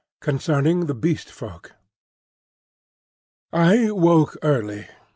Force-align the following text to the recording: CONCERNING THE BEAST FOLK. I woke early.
CONCERNING 0.21 0.87
THE 0.87 0.95
BEAST 0.95 1.29
FOLK. 1.31 1.73
I 3.53 3.91
woke 3.91 4.35
early. 4.41 4.87